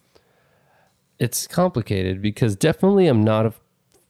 [1.22, 3.54] It's complicated because definitely I'm not a,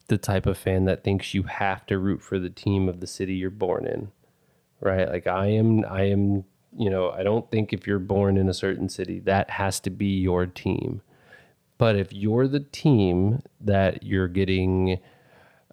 [0.08, 3.06] the type of fan that thinks you have to root for the team of the
[3.06, 4.10] city you're born in.
[4.80, 5.06] Right?
[5.06, 6.44] Like I am I am,
[6.74, 9.90] you know, I don't think if you're born in a certain city that has to
[9.90, 11.02] be your team.
[11.76, 14.98] But if you're the team that you're getting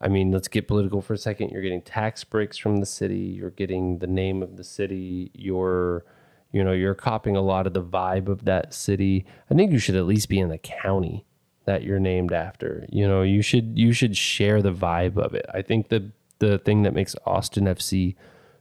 [0.01, 1.51] I mean, let's get political for a second.
[1.51, 3.15] You're getting tax breaks from the city.
[3.15, 5.31] You're getting the name of the city.
[5.33, 6.03] You're,
[6.51, 9.25] you know, you're copying a lot of the vibe of that city.
[9.49, 11.25] I think you should at least be in the county
[11.69, 12.83] that you're named after.
[12.89, 15.45] You know, you should you should share the vibe of it.
[15.53, 18.15] I think the the thing that makes Austin FC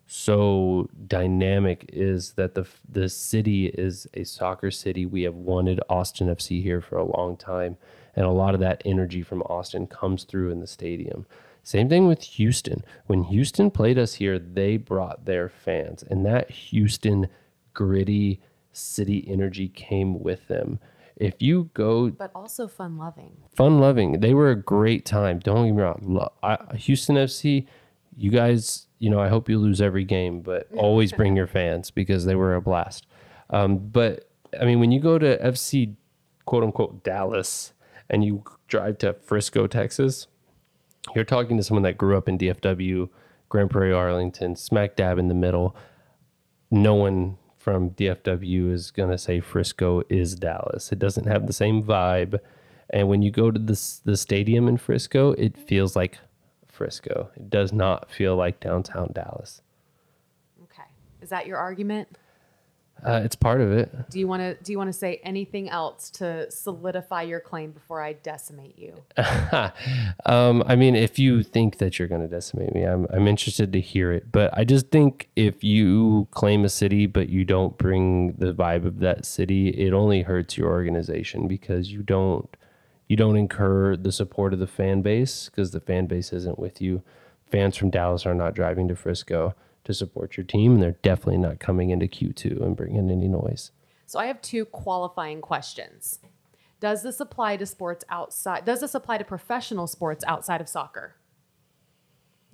[0.06, 5.06] so dynamic is that the the city is a soccer city.
[5.06, 7.78] We have wanted Austin FC here for a long time,
[8.14, 11.24] and a lot of that energy from Austin comes through in the stadium.
[11.62, 12.84] Same thing with Houston.
[13.06, 17.28] When Houston played us here, they brought their fans, and that Houston
[17.72, 20.78] gritty city energy came with them.
[21.18, 23.36] If you go But also fun loving.
[23.56, 24.20] fun loving.
[24.20, 25.40] They were a great time.
[25.40, 26.28] Don't get me wrong.
[26.42, 27.66] I, Houston FC,
[28.16, 31.90] you guys, you know, I hope you lose every game, but always bring your fans
[31.90, 33.06] because they were a blast.
[33.50, 35.94] Um, but I mean, when you go to FC,
[36.46, 37.72] quote unquote, Dallas,
[38.08, 40.28] and you drive to Frisco, Texas,
[41.14, 43.08] you're talking to someone that grew up in DFW,
[43.48, 45.74] Grand Prairie, Arlington, smack dab in the middle.
[46.70, 50.90] No one from DFW is going to say Frisco is Dallas.
[50.90, 52.40] It doesn't have the same vibe.
[52.88, 56.18] And when you go to this the stadium in Frisco, it feels like
[56.66, 57.28] Frisco.
[57.36, 59.60] It does not feel like downtown Dallas.
[60.62, 60.88] Okay.
[61.20, 62.08] Is that your argument?
[63.04, 64.10] Uh, it's part of it.
[64.10, 67.70] Do you want to do you want to say anything else to solidify your claim
[67.70, 68.94] before I decimate you?
[70.26, 73.72] um, I mean, if you think that you're going to decimate me, I'm I'm interested
[73.72, 74.32] to hear it.
[74.32, 78.84] But I just think if you claim a city but you don't bring the vibe
[78.84, 82.48] of that city, it only hurts your organization because you don't
[83.06, 86.82] you don't incur the support of the fan base because the fan base isn't with
[86.82, 87.02] you.
[87.50, 89.54] Fans from Dallas are not driving to Frisco
[89.88, 93.72] to support your team, and they're definitely not coming into Q2 and bringing any noise.
[94.04, 96.18] So I have two qualifying questions.
[96.78, 98.66] Does this apply to sports outside?
[98.66, 101.16] Does this apply to professional sports outside of soccer?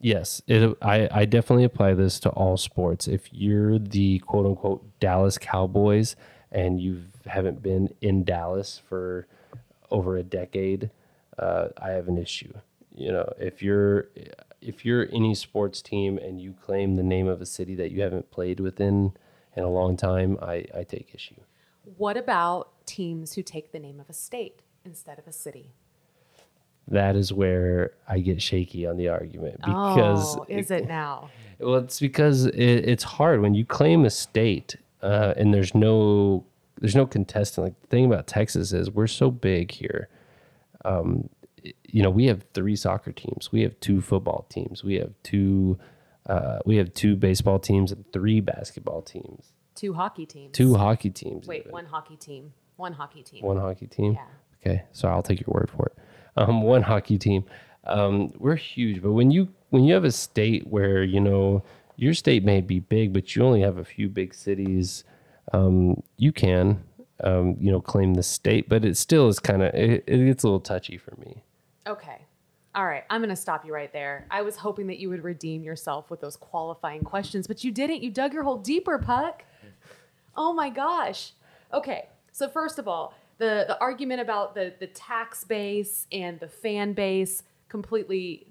[0.00, 3.08] Yes, it, I, I definitely apply this to all sports.
[3.08, 6.14] If you're the quote unquote Dallas Cowboys
[6.52, 9.26] and you haven't been in Dallas for
[9.90, 10.90] over a decade,
[11.36, 12.52] uh, I have an issue.
[12.94, 14.08] You know, if you're
[14.64, 18.02] if you're any sports team and you claim the name of a city that you
[18.02, 19.12] haven't played within
[19.56, 21.36] in a long time, I, I take issue.
[21.96, 25.70] What about teams who take the name of a state instead of a city?
[26.88, 31.30] That is where I get shaky on the argument because oh, is it now?
[31.58, 36.44] Well, it's because it, it's hard when you claim a state uh, and there's no
[36.80, 37.66] there's no contestant.
[37.66, 40.08] Like the thing about Texas is we're so big here.
[40.84, 41.30] Um,
[41.94, 45.78] you know, we have three soccer teams, we have two football teams, we have two
[46.26, 50.50] uh, we have two baseball teams and three basketball teams, Two hockey teams.
[50.52, 51.46] two hockey teams.
[51.46, 51.70] Wait, even.
[51.72, 52.52] one hockey team.
[52.76, 53.44] One hockey team.
[53.44, 54.14] one hockey team.
[54.14, 54.26] Yeah.
[54.60, 55.98] Okay, so I'll take your word for it.
[56.36, 57.44] Um, one hockey team.
[57.84, 61.62] Um, we're huge, but when you when you have a state where you know
[61.94, 65.04] your state may be big, but you only have a few big cities,
[65.52, 66.82] um, you can
[67.22, 70.42] um, you know claim the state, but it still is kind of it, it gets
[70.42, 71.44] a little touchy for me.
[71.86, 72.24] Okay.
[72.74, 73.04] All right.
[73.08, 74.26] I'm going to stop you right there.
[74.30, 78.02] I was hoping that you would redeem yourself with those qualifying questions, but you didn't.
[78.02, 79.44] You dug your hole deeper, Puck.
[80.36, 81.32] Oh my gosh.
[81.72, 82.08] Okay.
[82.32, 86.92] So first of all, the the argument about the the tax base and the fan
[86.92, 88.46] base completely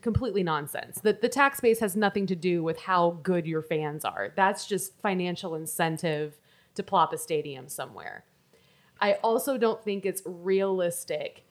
[0.00, 1.00] completely nonsense.
[1.00, 4.32] The the tax base has nothing to do with how good your fans are.
[4.36, 6.38] That's just financial incentive
[6.74, 8.24] to plop a stadium somewhere.
[9.00, 11.44] I also don't think it's realistic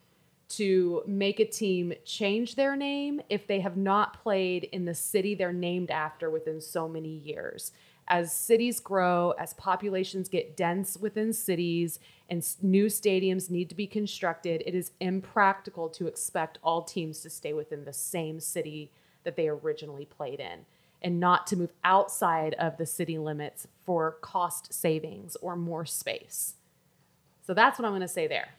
[0.57, 5.35] to make a team change their name if they have not played in the city
[5.35, 7.71] they're named after within so many years.
[8.07, 13.87] As cities grow, as populations get dense within cities, and new stadiums need to be
[13.87, 18.91] constructed, it is impractical to expect all teams to stay within the same city
[19.23, 20.65] that they originally played in.
[21.03, 26.55] and not to move outside of the city limits for cost savings or more space.
[27.45, 28.49] So that's what I'm going to say there.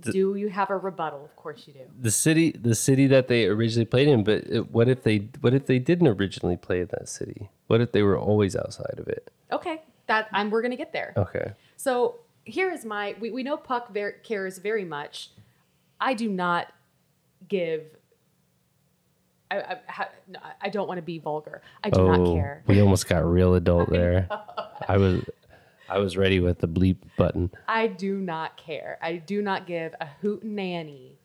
[0.00, 1.24] Do you have a rebuttal?
[1.24, 1.80] Of course you do.
[2.00, 5.54] The city, the city that they originally played in, but it, what if they, what
[5.54, 7.48] if they didn't originally play in that city?
[7.68, 9.30] What if they were always outside of it?
[9.52, 10.50] Okay, that I'm.
[10.50, 11.14] We're going to get there.
[11.16, 11.52] Okay.
[11.76, 13.14] So here is my.
[13.20, 15.30] We, we know Puck ver- cares very much.
[16.00, 16.72] I do not
[17.48, 17.84] give.
[19.50, 21.62] I, I, ha- no, I don't want to be vulgar.
[21.82, 22.62] I do not oh, care.
[22.62, 24.28] Oh, we almost got real adult there.
[24.88, 25.22] I was,
[25.88, 27.50] I was ready with the bleep button.
[27.68, 28.98] I do not care.
[29.02, 31.18] I do not give a hoot nanny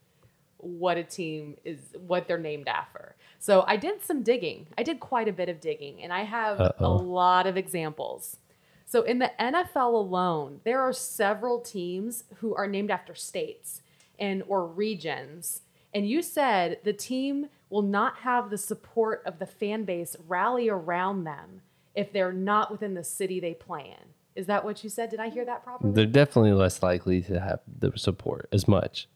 [0.58, 3.16] what a team is, what they're named after.
[3.40, 4.68] So I did some digging.
[4.78, 6.98] I did quite a bit of digging, and I have a Uh-oh.
[6.98, 8.38] lot of examples.
[8.86, 13.82] So in the NFL alone, there are several teams who are named after states
[14.18, 15.62] and or regions.
[15.94, 20.68] And you said the team will not have the support of the fan base rally
[20.70, 21.62] around them
[21.96, 24.08] if they're not within the city they play in.
[24.40, 25.10] Is that what you said?
[25.10, 25.92] Did I hear that properly?
[25.94, 29.10] They're definitely less likely to have the support as much.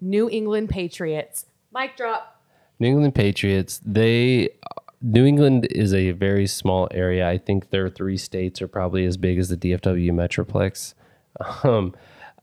[0.00, 1.46] New England Patriots.
[1.72, 2.42] Mic drop.
[2.80, 4.48] New England Patriots, they
[5.00, 7.28] New England is a very small area.
[7.28, 10.94] I think their three states are probably as big as the DFW Metroplex.
[11.62, 11.94] Um,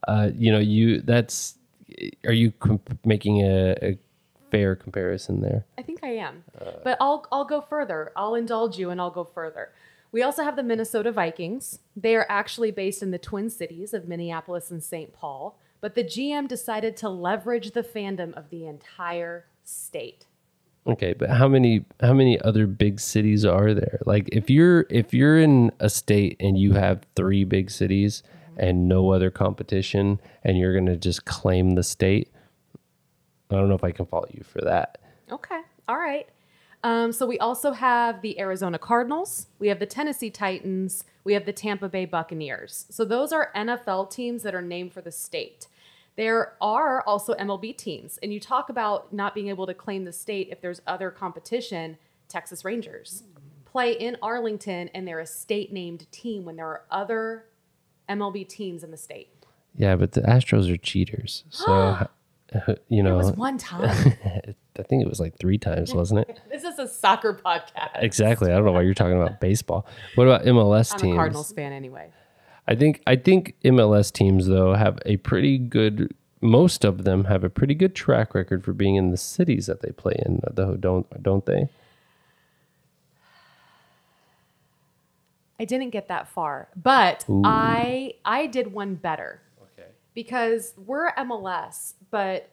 [0.08, 1.58] uh, you know, you that's
[2.24, 3.98] are you comp- making a, a
[4.50, 5.66] fair comparison there?
[5.76, 6.44] I think I am.
[6.82, 8.12] but I'll I'll go further.
[8.16, 9.68] I'll indulge you and I'll go further.
[10.16, 11.80] We also have the Minnesota Vikings.
[11.94, 15.12] They are actually based in the Twin Cities of Minneapolis and St.
[15.12, 20.24] Paul, but the GM decided to leverage the fandom of the entire state.
[20.86, 24.00] Okay, but how many how many other big cities are there?
[24.06, 28.60] Like if you're if you're in a state and you have three big cities mm-hmm.
[28.60, 32.32] and no other competition and you're going to just claim the state,
[33.50, 34.96] I don't know if I can follow you for that.
[35.30, 35.60] Okay.
[35.86, 36.26] All right.
[36.82, 41.46] Um, so we also have the Arizona Cardinals, we have the Tennessee Titans, we have
[41.46, 42.86] the Tampa Bay Buccaneers.
[42.90, 45.66] So those are NFL teams that are named for the state.
[46.16, 50.12] There are also MLB teams, and you talk about not being able to claim the
[50.12, 51.98] state if there's other competition.
[52.28, 53.24] Texas Rangers
[53.64, 57.44] play in Arlington, and they're a state named team when there are other
[58.08, 59.28] MLB teams in the state.
[59.76, 61.44] Yeah, but the Astros are cheaters.
[61.50, 62.08] So
[62.88, 64.14] you know, It was one time.
[64.78, 66.40] I think it was like 3 times, wasn't it?
[66.50, 67.90] this is a soccer podcast.
[68.02, 68.50] exactly.
[68.52, 69.86] I don't know why you're talking about baseball.
[70.14, 71.14] What about MLS I'm teams?
[71.14, 72.10] a Cardinals fan anyway.
[72.68, 76.12] I think I think MLS teams though have a pretty good.
[76.42, 79.82] Most of them have a pretty good track record for being in the cities that
[79.82, 80.40] they play in.
[80.52, 81.68] Though don't don't they?
[85.58, 89.40] I didn't get that far, but I I did one better.
[90.16, 92.50] Because we're MLS, but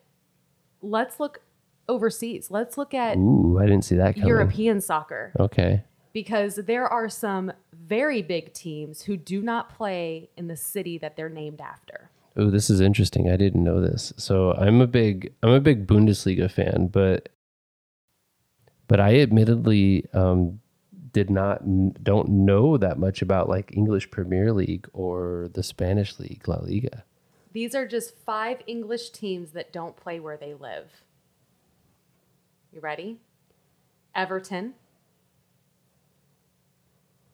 [0.83, 1.41] let's look
[1.89, 2.51] overseas.
[2.51, 4.27] Let's look at Ooh, I didn't see that coming.
[4.27, 5.83] European soccer Okay.
[6.13, 11.15] because there are some very big teams who do not play in the city that
[11.15, 12.09] they're named after.
[12.39, 13.29] Ooh, this is interesting.
[13.29, 14.13] I didn't know this.
[14.17, 17.29] So I'm a big I'm a big Bundesliga fan, but
[18.87, 20.59] but I admittedly um,
[21.11, 21.61] did not
[22.03, 27.03] don't know that much about like English Premier League or the Spanish league La Liga.
[27.53, 30.89] These are just five English teams that don't play where they live.
[32.71, 33.19] You ready?
[34.15, 34.73] Everton,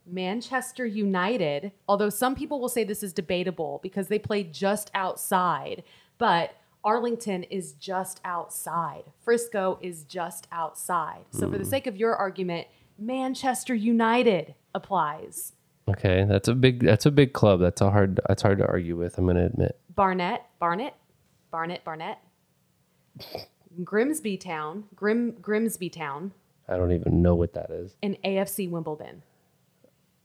[0.06, 5.84] Manchester United, although some people will say this is debatable because they play just outside,
[6.18, 6.54] but
[6.84, 9.04] Arlington is just outside.
[9.24, 11.26] Frisco is just outside.
[11.32, 11.70] So, for the hmm.
[11.70, 15.54] sake of your argument, Manchester United applies.
[15.90, 17.60] Okay, that's a big that's a big club.
[17.60, 19.18] That's a hard that's hard to argue with.
[19.18, 19.80] I'm gonna admit.
[20.00, 20.94] Barnet, Barnet,
[21.52, 22.18] Barnet, Barnet,
[23.84, 26.32] Grimsby Town, Grim Grimsby Town,
[26.70, 27.98] I don't even know what that is.
[28.02, 29.24] and AFC Wimbledon.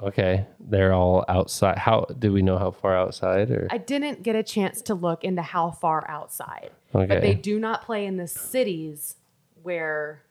[0.01, 1.77] Okay, they're all outside.
[1.79, 3.51] How do we know how far outside?
[3.51, 7.07] Or I didn't get a chance to look into how far outside, Okay.
[7.07, 9.17] but they do not play in the cities
[9.65, 10.23] where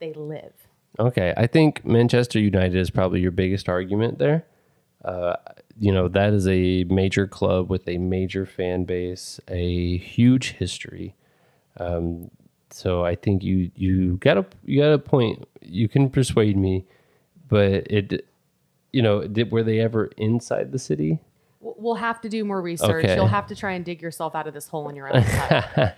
[0.00, 0.54] they live.
[0.98, 4.44] okay, I think Manchester United is probably your biggest argument there.
[5.04, 5.36] Uh,
[5.78, 11.14] you know that is a major club with a major fan base, a huge history.
[11.78, 12.30] Um,
[12.70, 15.46] so I think you you got a you got a point.
[15.62, 16.84] You can persuade me,
[17.48, 18.26] but it,
[18.92, 21.20] you know, did were they ever inside the city?
[21.64, 23.04] We'll have to do more research.
[23.04, 23.14] Okay.
[23.14, 25.24] You'll have to try and dig yourself out of this hole on your own.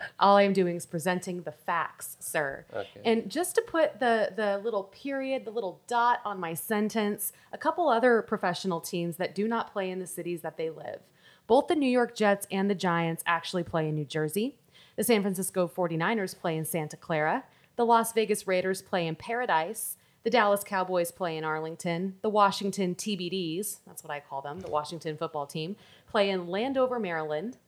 [0.20, 2.66] All I am doing is presenting the facts, sir.
[3.04, 7.58] And just to put the the little period, the little dot on my sentence, a
[7.58, 11.00] couple other professional teams that do not play in the cities that they live.
[11.46, 14.56] Both the New York Jets and the Giants actually play in New Jersey.
[14.96, 17.44] The San Francisco 49ers play in Santa Clara.
[17.76, 19.96] The Las Vegas Raiders play in Paradise.
[20.24, 22.16] The Dallas Cowboys play in Arlington.
[22.22, 25.76] The Washington TBDs, that's what I call them, the Washington football team,
[26.08, 27.58] play in Landover, Maryland.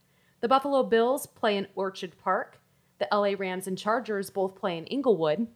[0.41, 2.59] The Buffalo Bills play in Orchard Park.
[2.99, 5.49] The LA Rams and Chargers both play in Inglewood.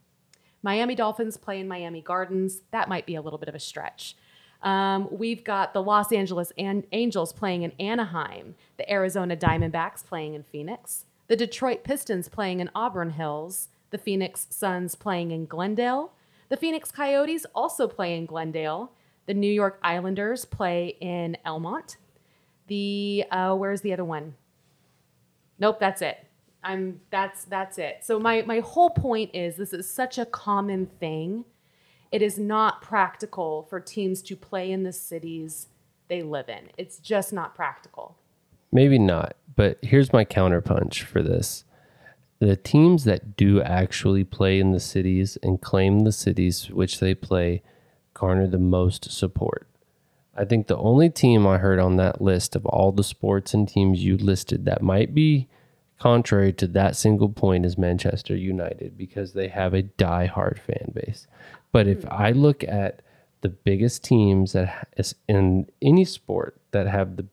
[0.63, 2.61] Miami Dolphins play in Miami Gardens.
[2.71, 4.15] That might be a little bit of a stretch.
[4.63, 10.35] Um, we've got the Los Angeles An- Angels playing in Anaheim, the Arizona Diamondbacks playing
[10.35, 16.13] in Phoenix, the Detroit Pistons playing in Auburn Hills, the Phoenix Suns playing in Glendale,
[16.51, 18.93] the Phoenix Coyotes also play in Glendale,
[19.27, 21.97] the New York Islanders play in Elmont.
[22.67, 24.35] The uh, where's the other one?
[25.59, 26.19] Nope, that's it.
[26.63, 28.01] I'm that's that's it.
[28.03, 31.45] So my my whole point is this is such a common thing.
[32.13, 35.69] It is not practical for teams to play in the cities
[36.09, 36.69] they live in.
[36.77, 38.17] It's just not practical.
[38.73, 41.65] Maybe not, but here's my counterpunch for this.
[42.41, 47.15] The teams that do actually play in the cities and claim the cities which they
[47.15, 47.63] play
[48.15, 49.69] garner the most support.
[50.35, 53.69] I think the only team I heard on that list of all the sports and
[53.69, 55.49] teams you listed that might be
[55.99, 61.27] contrary to that single point is Manchester United because they have a die-hard fan base.
[61.73, 62.09] But if hmm.
[62.11, 63.03] I look at
[63.43, 64.89] the biggest teams that
[65.29, 67.27] in any sport that have the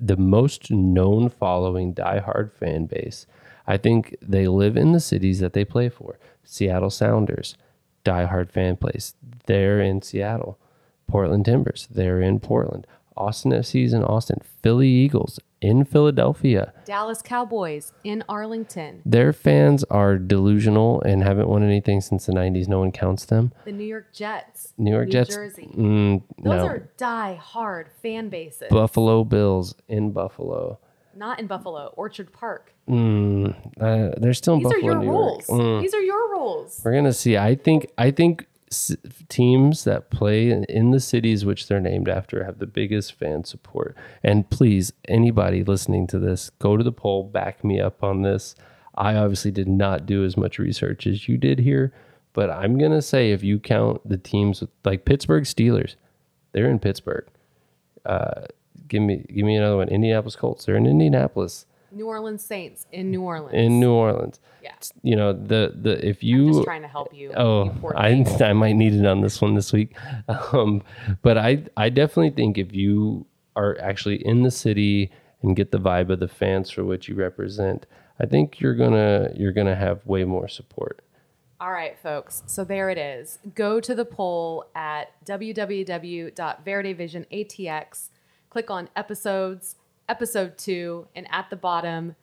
[0.00, 3.26] the most known following die-hard fan base,
[3.70, 6.18] I think they live in the cities that they play for.
[6.42, 7.56] Seattle Sounders,
[8.02, 9.14] die-hard fan place.
[9.46, 10.58] They're in Seattle.
[11.06, 12.84] Portland Timbers, they're in Portland.
[13.16, 14.40] Austin FC's in Austin.
[14.60, 16.72] Philly Eagles in Philadelphia.
[16.84, 19.02] Dallas Cowboys in Arlington.
[19.06, 22.66] Their fans are delusional and haven't won anything since the 90s.
[22.66, 23.52] No one counts them.
[23.64, 24.72] The New York Jets.
[24.78, 25.34] New York New Jets.
[25.34, 25.70] Jersey.
[25.76, 26.66] Mm, Those no.
[26.66, 28.68] are die hard fan bases.
[28.68, 30.80] Buffalo Bills in Buffalo.
[31.14, 32.72] Not in Buffalo, Orchard Park.
[32.88, 35.46] Mm, uh, they're still in These Buffalo, are your New rules.
[35.46, 35.80] Mm.
[35.82, 36.80] These are your rules.
[36.84, 37.36] We're gonna see.
[37.36, 37.90] I think.
[37.98, 38.96] I think s-
[39.28, 43.44] teams that play in, in the cities which they're named after have the biggest fan
[43.44, 43.96] support.
[44.22, 47.24] And please, anybody listening to this, go to the poll.
[47.24, 48.54] Back me up on this.
[48.94, 51.92] I obviously did not do as much research as you did here,
[52.32, 55.94] but I'm gonna say if you count the teams with, like Pittsburgh Steelers,
[56.52, 57.26] they're in Pittsburgh.
[58.04, 58.42] Uh,
[58.90, 59.88] give me give me another one.
[59.88, 60.66] Indianapolis Colts.
[60.66, 61.64] They're in Indianapolis.
[61.92, 63.54] New Orleans Saints in New Orleans.
[63.54, 64.38] In New Orleans.
[64.62, 64.74] Yeah.
[65.02, 67.32] You know the the if I'm you just trying to help you.
[67.34, 68.24] Oh, you I.
[68.44, 69.96] I might need it on this one this week.
[70.52, 70.82] Um,
[71.22, 73.24] but I I definitely think if you
[73.56, 75.12] are actually in the city
[75.42, 77.86] and get the vibe of the fans for what you represent,
[78.20, 81.00] I think you're gonna you're gonna have way more support.
[81.60, 82.42] All right, folks.
[82.46, 83.38] So there it is.
[83.54, 88.08] Go to the poll at www.verdevisionatx.
[88.50, 89.76] Click on episodes,
[90.08, 92.16] episode two, and at the bottom,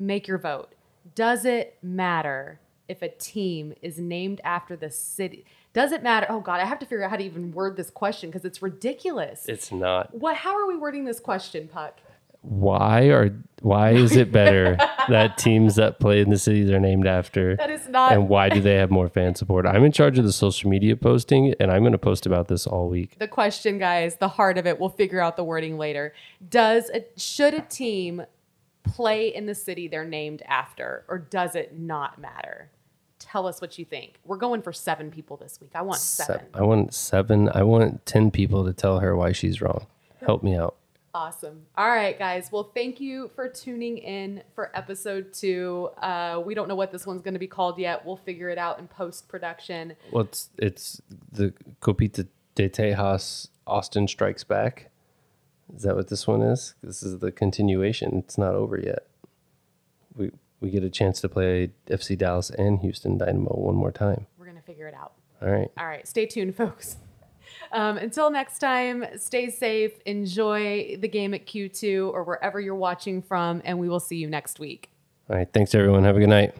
[0.00, 0.74] make your vote.
[1.14, 2.58] Does it matter
[2.88, 5.44] if a team is named after the city?
[5.72, 6.26] Does it matter?
[6.28, 8.60] Oh God, I have to figure out how to even word this question because it's
[8.60, 9.46] ridiculous.
[9.46, 10.12] It's not.
[10.12, 10.36] what?
[10.36, 12.00] How are we wording this question, Puck?
[12.42, 13.30] Why are
[13.62, 14.76] why is it better
[15.08, 17.56] that teams that play in the cities are named after?
[17.56, 18.12] That is not.
[18.12, 19.66] and why do they have more fan support?
[19.66, 22.66] I'm in charge of the social media posting, and I'm going to post about this
[22.66, 23.18] all week.
[23.18, 24.80] the question, guys, the heart of it.
[24.80, 26.14] We'll figure out the wording later.
[26.48, 28.22] Does a, should a team
[28.82, 32.70] play in the city they're named after, or does it not matter?
[33.18, 34.14] Tell us what you think.
[34.24, 35.72] We're going for seven people this week.
[35.74, 36.46] I want seven.
[36.54, 37.50] I want seven.
[37.52, 39.86] I want ten people to tell her why she's wrong.
[40.24, 40.76] Help me out.
[41.12, 41.66] Awesome.
[41.76, 42.50] All right, guys.
[42.52, 45.90] Well, thank you for tuning in for episode two.
[46.00, 48.06] Uh, we don't know what this one's going to be called yet.
[48.06, 49.96] We'll figure it out in post production.
[50.12, 51.02] Well, it's it's
[51.32, 54.90] the Copita de Tejas Austin Strikes Back.
[55.74, 56.74] Is that what this one is?
[56.82, 58.18] This is the continuation.
[58.18, 59.06] It's not over yet.
[60.16, 60.30] We
[60.60, 64.26] we get a chance to play FC Dallas and Houston Dynamo one more time.
[64.38, 65.14] We're going to figure it out.
[65.42, 65.70] All right.
[65.78, 66.96] All right, stay tuned, folks.
[67.72, 73.22] Um, until next time, stay safe, enjoy the game at Q2 or wherever you're watching
[73.22, 74.90] from, and we will see you next week.
[75.28, 75.48] All right.
[75.52, 76.02] Thanks everyone.
[76.04, 76.54] Have a good night.